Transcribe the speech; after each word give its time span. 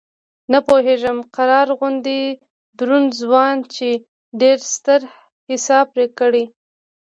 نه 0.51 0.59
پوهېږم 0.67 1.17
قرار 1.35 1.67
غوندې 1.77 2.19
دروند 2.79 3.09
ځوان 3.21 3.55
چې 3.75 3.89
ډېر 4.41 4.57
ستر 4.73 5.01
حساب 5.49 5.85
پرې 5.93 6.05
کړی. 6.19 6.43